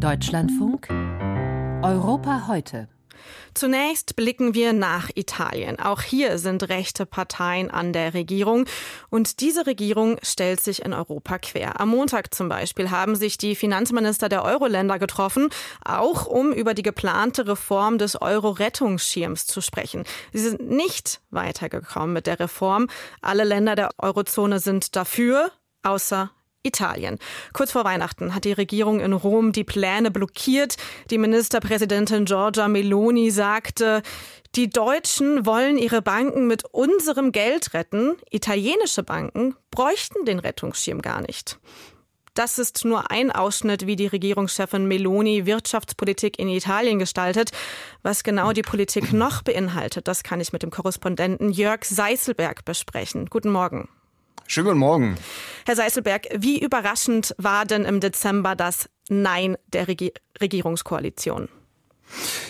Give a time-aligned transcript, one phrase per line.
[0.00, 0.88] Deutschlandfunk
[1.82, 2.88] Europa heute.
[3.52, 5.78] Zunächst blicken wir nach Italien.
[5.78, 8.64] Auch hier sind rechte Parteien an der Regierung
[9.10, 11.80] und diese Regierung stellt sich in Europa quer.
[11.82, 15.50] Am Montag zum Beispiel haben sich die Finanzminister der Euro-Länder getroffen,
[15.84, 20.04] auch um über die geplante Reform des Euro-Rettungsschirms zu sprechen.
[20.32, 22.88] Sie sind nicht weitergekommen mit der Reform.
[23.20, 25.50] Alle Länder der Eurozone sind dafür,
[25.82, 26.30] außer
[26.62, 27.18] Italien.
[27.52, 30.76] Kurz vor Weihnachten hat die Regierung in Rom die Pläne blockiert.
[31.10, 34.02] Die Ministerpräsidentin Giorgia Meloni sagte,
[34.56, 38.16] die Deutschen wollen ihre Banken mit unserem Geld retten.
[38.30, 41.58] Italienische Banken bräuchten den Rettungsschirm gar nicht.
[42.34, 47.50] Das ist nur ein Ausschnitt, wie die Regierungschefin Meloni Wirtschaftspolitik in Italien gestaltet.
[48.02, 53.26] Was genau die Politik noch beinhaltet, das kann ich mit dem Korrespondenten Jörg Seißelberg besprechen.
[53.26, 53.88] Guten Morgen.
[54.50, 55.14] Schönen guten Morgen.
[55.64, 61.48] Herr Seißelberg, wie überraschend war denn im Dezember das Nein der Regi Regierungskoalition?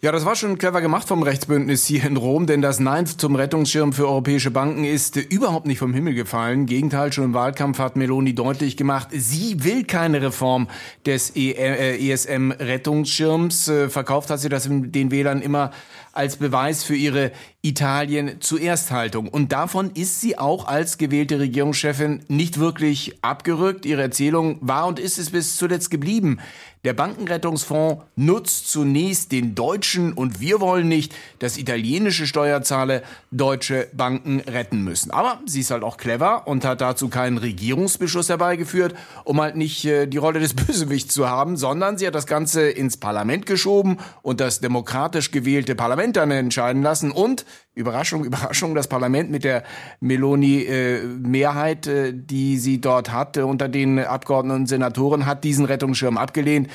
[0.00, 3.36] Ja, das war schon clever gemacht vom Rechtsbündnis hier in Rom, denn das Nein zum
[3.36, 6.62] Rettungsschirm für europäische Banken ist überhaupt nicht vom Himmel gefallen.
[6.62, 10.66] Im Gegenteil, schon im Wahlkampf hat Meloni deutlich gemacht, sie will keine Reform
[11.06, 13.68] des ESM-Rettungsschirms.
[13.68, 15.70] Äh, verkauft hat sie das den Wählern immer
[16.14, 19.28] als Beweis für ihre Italien zuerst Haltung.
[19.28, 23.86] Und davon ist sie auch als gewählte Regierungschefin nicht wirklich abgerückt.
[23.86, 26.38] Ihre Erzählung war und ist es bis zuletzt geblieben.
[26.84, 34.40] Der Bankenrettungsfonds nutzt zunächst den deutschen und wir wollen nicht, dass italienische Steuerzahler deutsche Banken
[34.40, 35.10] retten müssen.
[35.10, 39.86] Aber sie ist halt auch clever und hat dazu keinen Regierungsbeschluss herbeigeführt, um halt nicht
[39.86, 43.96] äh, die Rolle des Bösewichts zu haben, sondern sie hat das Ganze ins Parlament geschoben
[44.20, 49.64] und das demokratisch gewählte Parlament dann entscheiden lassen und Überraschung, Überraschung, das Parlament mit der
[50.00, 55.64] Meloni-Mehrheit, äh, äh, die sie dort hatte, äh, unter den Abgeordneten und Senatoren, hat diesen
[55.64, 56.68] Rettungsschirm abgelehnt.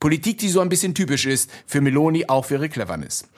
[0.00, 3.28] Politik, die so ein bisschen typisch ist für Meloni, auch für ihre Cleverness.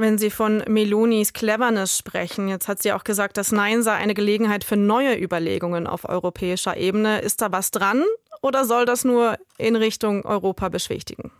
[0.00, 4.14] Wenn Sie von Melonis Cleverness sprechen, jetzt hat sie auch gesagt, das Nein sei eine
[4.14, 7.20] Gelegenheit für neue Überlegungen auf europäischer Ebene.
[7.20, 8.04] Ist da was dran
[8.40, 11.32] oder soll das nur in Richtung Europa beschwichtigen?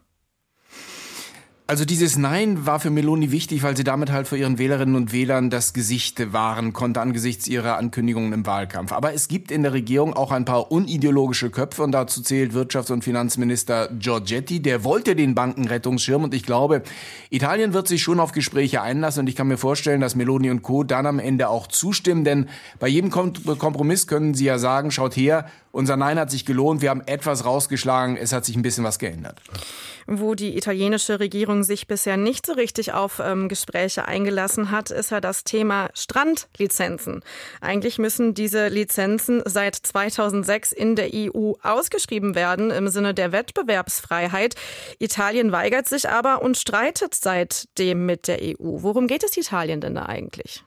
[1.70, 5.12] Also dieses Nein war für Meloni wichtig, weil sie damit halt vor ihren Wählerinnen und
[5.12, 8.90] Wählern das Gesicht wahren konnte angesichts ihrer Ankündigungen im Wahlkampf.
[8.90, 12.90] Aber es gibt in der Regierung auch ein paar unideologische Köpfe und dazu zählt Wirtschafts-
[12.90, 14.60] und Finanzminister Giorgetti.
[14.60, 16.82] Der wollte den Bankenrettungsschirm und ich glaube,
[17.28, 20.62] Italien wird sich schon auf Gespräche einlassen und ich kann mir vorstellen, dass Meloni und
[20.62, 20.84] Co.
[20.84, 25.44] dann am Ende auch zustimmen, denn bei jedem Kompromiss können sie ja sagen, schaut her,
[25.70, 28.98] unser Nein hat sich gelohnt, wir haben etwas rausgeschlagen, es hat sich ein bisschen was
[28.98, 29.42] geändert.
[30.10, 35.10] Wo die italienische Regierung sich bisher nicht so richtig auf ähm, Gespräche eingelassen hat, ist
[35.10, 37.22] ja das Thema Strandlizenzen.
[37.60, 44.54] Eigentlich müssen diese Lizenzen seit 2006 in der EU ausgeschrieben werden im Sinne der Wettbewerbsfreiheit.
[44.98, 48.54] Italien weigert sich aber und streitet seitdem mit der EU.
[48.82, 50.62] Worum geht es Italien denn da eigentlich?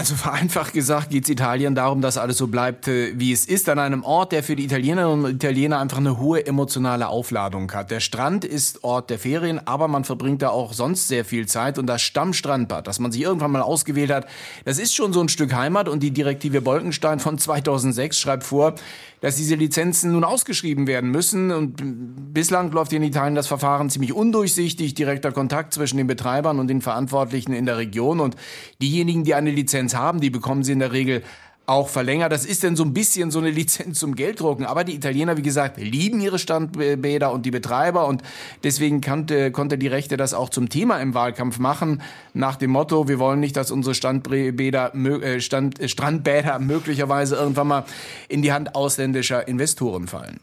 [0.00, 3.68] Also vereinfacht gesagt geht es Italien darum, dass alles so bleibt, äh, wie es ist,
[3.68, 7.90] an einem Ort, der für die Italienerinnen und Italiener einfach eine hohe emotionale Aufladung hat.
[7.90, 11.78] Der Strand ist Ort der Ferien, aber man verbringt da auch sonst sehr viel Zeit.
[11.78, 14.26] Und das Stammstrandbad, das man sich irgendwann mal ausgewählt hat,
[14.64, 15.86] das ist schon so ein Stück Heimat.
[15.86, 18.76] Und die Direktive Bolkenstein von 2006 schreibt vor,
[19.20, 21.50] dass diese Lizenzen nun ausgeschrieben werden müssen.
[21.50, 26.68] Und bislang läuft in Italien das Verfahren ziemlich undurchsichtig, direkter Kontakt zwischen den Betreibern und
[26.68, 28.20] den Verantwortlichen in der Region.
[28.20, 28.36] Und
[28.80, 31.22] diejenigen, die eine Lizenz Lizenz haben, die bekommen sie in der Regel
[31.66, 32.32] auch verlängert.
[32.32, 34.66] Das ist denn so ein bisschen so eine Lizenz zum Gelddrucken.
[34.66, 38.22] Aber die Italiener, wie gesagt, lieben ihre Standbäder und die Betreiber und
[38.64, 42.02] deswegen konnte, konnte die Rechte das auch zum Thema im Wahlkampf machen.
[42.34, 47.84] Nach dem Motto, wir wollen nicht, dass unsere Standbäder, äh, Stand, Strandbäder möglicherweise irgendwann mal
[48.28, 50.40] in die Hand ausländischer Investoren fallen.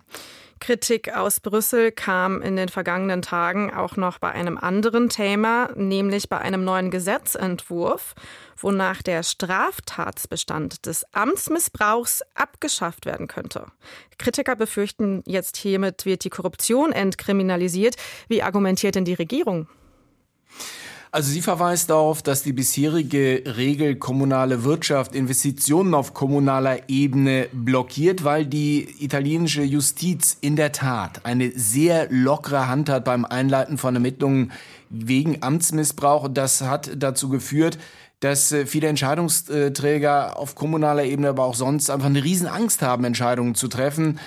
[0.59, 6.29] Kritik aus Brüssel kam in den vergangenen Tagen auch noch bei einem anderen Thema, nämlich
[6.29, 8.16] bei einem neuen Gesetzentwurf,
[8.57, 13.68] wonach der Straftatsbestand des Amtsmissbrauchs abgeschafft werden könnte.
[14.18, 17.95] Kritiker befürchten jetzt hiermit wird die Korruption entkriminalisiert.
[18.27, 19.68] Wie argumentiert denn die Regierung?
[21.12, 28.24] Also sie verweist darauf, dass die bisherige Regel kommunale Wirtschaft Investitionen auf kommunaler Ebene blockiert,
[28.25, 33.95] weil die italienische Justiz in der Tat eine sehr lockere Hand hat beim Einleiten von
[33.95, 34.51] Ermittlungen
[34.89, 36.24] wegen Amtsmissbrauch.
[36.25, 37.77] Und das hat dazu geführt,
[38.19, 43.56] dass äh, viele Entscheidungsträger auf kommunaler Ebene, aber auch sonst einfach eine Riesenangst haben, Entscheidungen
[43.56, 44.19] zu treffen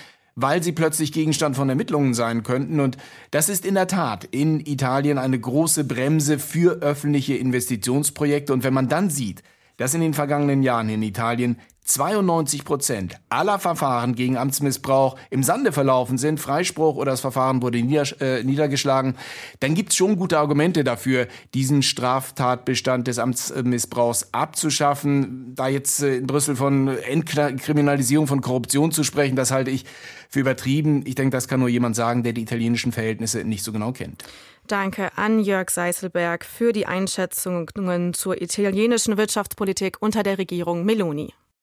[0.43, 2.81] weil sie plötzlich Gegenstand von Ermittlungen sein könnten.
[2.81, 2.97] Und
[3.31, 8.53] das ist in der Tat in Italien eine große Bremse für öffentliche Investitionsprojekte.
[8.53, 9.43] Und wenn man dann sieht,
[9.77, 15.73] dass in den vergangenen Jahren in Italien 92 Prozent aller Verfahren gegen Amtsmissbrauch im Sande
[15.73, 19.17] verlaufen sind, Freispruch oder das Verfahren wurde äh, niedergeschlagen,
[19.59, 25.55] dann gibt es schon gute Argumente dafür, diesen Straftatbestand des Amtsmissbrauchs abzuschaffen.
[25.55, 29.85] Da jetzt äh, in Brüssel von Entkriminalisierung von Korruption zu sprechen, das halte ich
[30.29, 31.03] für übertrieben.
[31.07, 34.25] Ich denke, das kann nur jemand sagen, der die italienischen Verhältnisse nicht so genau kennt.
[34.67, 41.33] Danke an Jörg Seiselberg für die Einschätzungen zur italienischen Wirtschaftspolitik unter der Regierung Meloni.